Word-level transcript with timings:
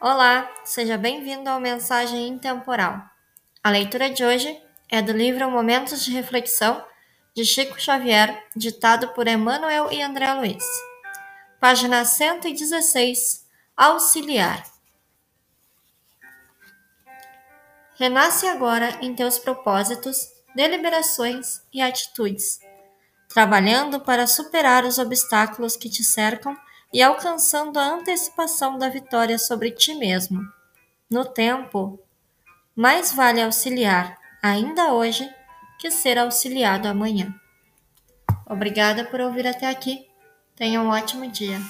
Olá, 0.00 0.48
seja 0.64 0.96
bem-vindo 0.96 1.50
ao 1.50 1.58
Mensagem 1.58 2.28
Intemporal. 2.28 3.02
A 3.64 3.68
leitura 3.68 4.08
de 4.08 4.24
hoje 4.24 4.62
é 4.88 5.02
do 5.02 5.10
livro 5.10 5.50
Momentos 5.50 6.04
de 6.04 6.12
Reflexão, 6.12 6.84
de 7.34 7.44
Chico 7.44 7.80
Xavier, 7.80 8.46
ditado 8.54 9.08
por 9.08 9.26
Emmanuel 9.26 9.90
e 9.90 10.00
André 10.00 10.32
Luiz. 10.34 10.64
Página 11.58 12.04
116 12.04 13.44
Auxiliar. 13.76 14.62
Renasce 17.96 18.46
agora 18.46 18.96
em 19.02 19.16
teus 19.16 19.36
propósitos, 19.36 20.16
deliberações 20.54 21.60
e 21.74 21.82
atitudes, 21.82 22.60
trabalhando 23.28 23.98
para 23.98 24.28
superar 24.28 24.84
os 24.84 24.96
obstáculos 24.96 25.76
que 25.76 25.90
te 25.90 26.04
cercam 26.04 26.56
e 26.92 27.02
alcançando 27.02 27.78
a 27.78 27.84
antecipação 27.84 28.78
da 28.78 28.88
vitória 28.88 29.38
sobre 29.38 29.70
ti 29.70 29.94
mesmo. 29.94 30.40
No 31.10 31.24
tempo, 31.24 31.98
mais 32.74 33.12
vale 33.12 33.42
auxiliar 33.42 34.18
ainda 34.42 34.92
hoje 34.92 35.28
que 35.78 35.90
ser 35.90 36.18
auxiliado 36.18 36.88
amanhã. 36.88 37.34
Obrigada 38.46 39.04
por 39.04 39.20
ouvir 39.20 39.46
até 39.46 39.66
aqui. 39.66 40.08
Tenha 40.56 40.80
um 40.80 40.88
ótimo 40.88 41.30
dia. 41.30 41.60